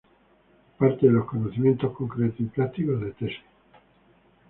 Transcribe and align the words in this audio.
Parte 0.79 1.03
de 1.05 1.11
los 1.11 1.27
conocimientos 1.27 1.95
concretos 1.95 2.39
y 2.39 2.45
prácticos 2.45 3.01
de 3.01 3.11
tesis. 3.11 3.37